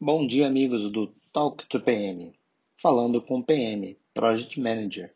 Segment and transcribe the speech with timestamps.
[0.00, 2.32] Bom dia, amigos do Talk to PM,
[2.76, 5.12] falando com PM, Project Manager.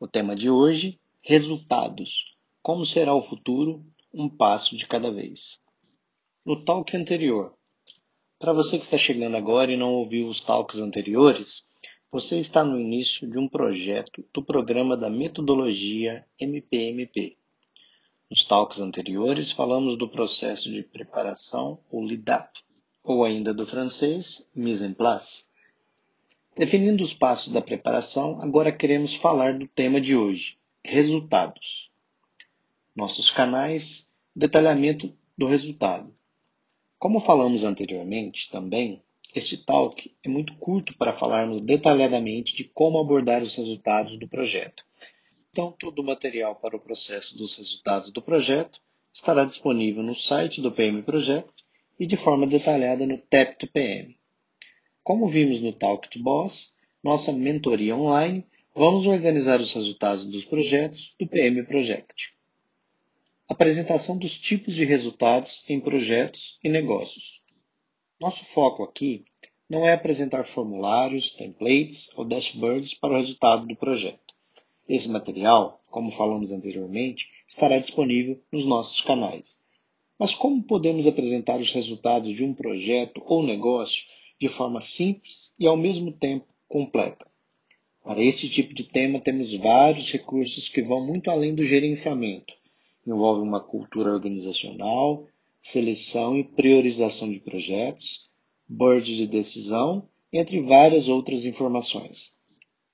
[0.00, 2.34] O tema de hoje: resultados.
[2.60, 3.86] Como será o futuro?
[4.12, 5.60] Um passo de cada vez.
[6.44, 7.54] No talk anterior,
[8.36, 11.64] para você que está chegando agora e não ouviu os talks anteriores,
[12.10, 17.36] você está no início de um projeto do programa da metodologia MPMP.
[18.28, 22.64] Nos talks anteriores, falamos do processo de preparação, ou LIDAP,
[23.04, 25.44] ou ainda do francês mise en place.
[26.56, 31.90] Definindo os passos da preparação, agora queremos falar do tema de hoje: resultados.
[32.96, 36.14] Nossos canais, detalhamento do resultado.
[36.98, 39.02] Como falamos anteriormente também,
[39.34, 44.84] este talk é muito curto para falarmos detalhadamente de como abordar os resultados do projeto.
[45.50, 48.80] Então, todo o material para o processo dos resultados do projeto
[49.12, 51.63] estará disponível no site do PM Project
[51.98, 54.16] e de forma detalhada no Tap to PM.
[55.02, 61.14] Como vimos no Talk to Boss, nossa mentoria online, vamos organizar os resultados dos projetos
[61.20, 62.34] do PM Project.
[63.46, 67.42] Apresentação dos tipos de resultados em projetos e negócios.
[68.18, 69.24] Nosso foco aqui
[69.68, 74.34] não é apresentar formulários, templates ou dashboards para o resultado do projeto.
[74.88, 79.62] Esse material, como falamos anteriormente, estará disponível nos nossos canais.
[80.18, 84.04] Mas como podemos apresentar os resultados de um projeto ou negócio
[84.40, 87.26] de forma simples e ao mesmo tempo completa?
[88.02, 92.52] Para esse tipo de tema, temos vários recursos que vão muito além do gerenciamento.
[93.06, 95.26] Envolve uma cultura organizacional,
[95.60, 98.28] seleção e priorização de projetos,
[98.68, 102.36] board de decisão, entre várias outras informações.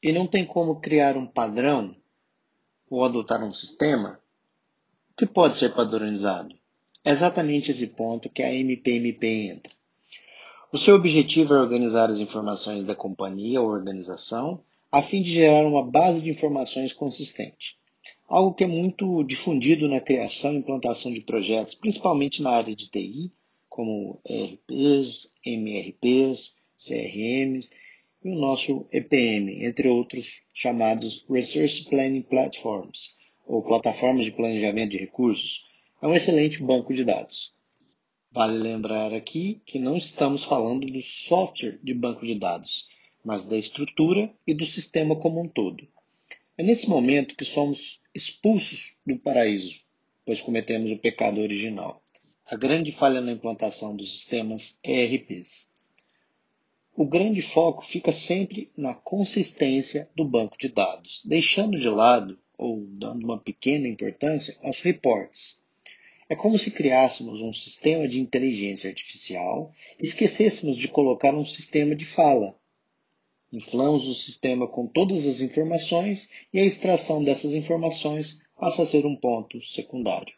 [0.01, 1.97] E não tem como criar um padrão
[2.89, 4.21] ou adotar um sistema
[5.17, 6.60] que pode ser padronizado.
[7.05, 9.73] Exatamente esse ponto que a MPMP entra.
[10.71, 14.63] O seu objetivo é organizar as informações da companhia ou organização
[14.93, 17.77] a fim de gerar uma base de informações consistente.
[18.29, 22.91] Algo que é muito difundido na criação e implantação de projetos, principalmente na área de
[22.91, 23.33] TI,
[23.69, 27.71] como ERPs, MRPs, CRMs
[28.23, 33.17] e o nosso EPM, entre outros chamados Resource Planning Platforms,
[33.47, 35.70] ou plataformas de planejamento de recursos,
[36.03, 37.55] é um excelente banco de dados.
[38.33, 42.89] Vale lembrar aqui que não estamos falando do software de banco de dados,
[43.25, 45.87] mas da estrutura e do sistema como um todo.
[46.57, 49.81] É nesse momento que somos expulsos do paraíso,
[50.25, 52.03] pois cometemos o pecado original.
[52.47, 55.69] A grande falha na implantação dos sistemas ERPs.
[56.97, 62.87] O grande foco fica sempre na consistência do banco de dados, deixando de lado ou
[62.87, 65.61] dando uma pequena importância aos reports,
[66.31, 71.97] é como se criássemos um sistema de inteligência artificial e esquecêssemos de colocar um sistema
[71.97, 72.57] de fala.
[73.53, 79.05] Inflamos o sistema com todas as informações e a extração dessas informações passa a ser
[79.05, 80.33] um ponto secundário.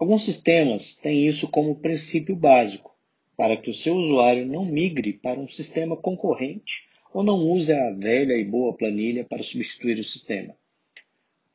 [0.00, 2.96] Alguns sistemas têm isso como princípio básico,
[3.36, 7.90] para que o seu usuário não migre para um sistema concorrente ou não use a
[7.90, 10.56] velha e boa planilha para substituir o sistema.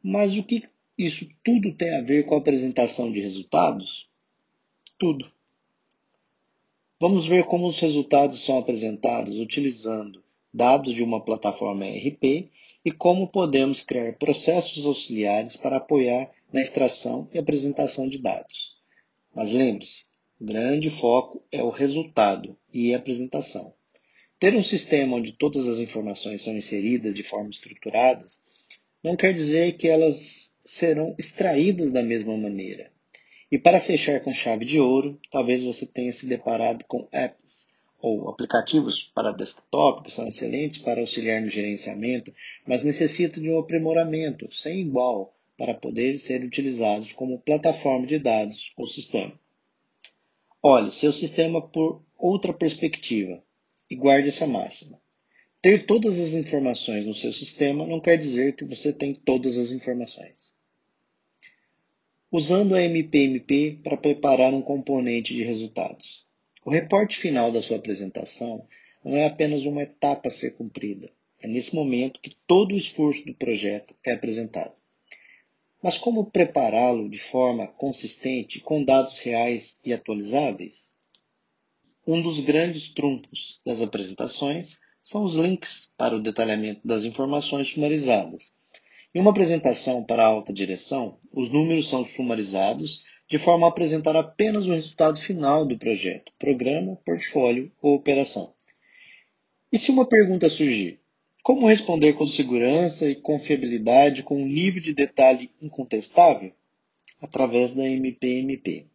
[0.03, 0.63] Mas o que
[0.99, 4.09] isso tudo tem a ver com a apresentação de resultados?
[4.99, 5.31] Tudo.
[6.99, 10.21] Vamos ver como os resultados são apresentados utilizando
[10.53, 12.51] dados de uma plataforma ERP
[12.83, 18.75] e como podemos criar processos auxiliares para apoiar na extração e apresentação de dados.
[19.33, 20.03] Mas lembre-se,
[20.37, 23.73] o grande foco é o resultado e a apresentação.
[24.37, 28.25] Ter um sistema onde todas as informações são inseridas de forma estruturada
[29.03, 32.91] não quer dizer que elas serão extraídas da mesma maneira.
[33.51, 37.69] E para fechar com chave de ouro, talvez você tenha se deparado com apps
[38.01, 42.33] ou aplicativos para desktop que são excelentes para auxiliar no gerenciamento,
[42.67, 48.71] mas necessitam de um aprimoramento sem igual para poder ser utilizados como plataforma de dados
[48.77, 49.33] ou sistema.
[50.61, 53.43] Olhe seu sistema por outra perspectiva
[53.89, 55.01] e guarde essa máxima.
[55.61, 59.71] Ter todas as informações no seu sistema não quer dizer que você tem todas as
[59.71, 60.53] informações
[62.31, 66.27] usando a MPMP para preparar um componente de resultados.
[66.63, 68.67] O reporte final da sua apresentação
[69.03, 71.11] não é apenas uma etapa a ser cumprida,
[71.41, 74.73] é nesse momento que todo o esforço do projeto é apresentado.
[75.81, 80.93] Mas como prepará-lo de forma consistente com dados reais e atualizáveis?
[82.05, 88.53] Um dos grandes trunfos das apresentações são os links para o detalhamento das informações sumarizadas,
[89.13, 94.15] em uma apresentação para a alta direção, os números são sumarizados de forma a apresentar
[94.15, 98.53] apenas o resultado final do projeto, programa, portfólio ou operação.
[99.71, 100.99] E se uma pergunta surgir,
[101.41, 106.51] como responder com segurança e confiabilidade com um nível de detalhe incontestável?
[107.19, 108.85] Através da MPMP.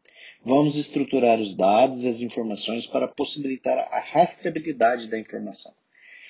[0.45, 5.75] Vamos estruturar os dados e as informações para possibilitar a rastreabilidade da informação.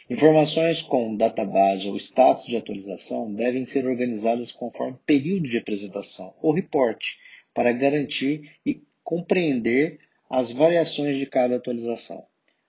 [0.09, 6.53] Informações com database ou status de atualização devem ser organizadas conforme período de apresentação ou
[6.53, 7.19] reporte,
[7.55, 12.27] para garantir e compreender as variações de cada atualização.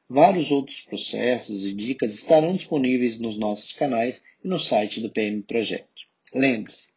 [0.08, 5.42] Vários outros processos e dicas estarão disponíveis nos nossos canais e no site do PM
[5.42, 6.04] Projeto.
[6.34, 6.90] Lembre-se,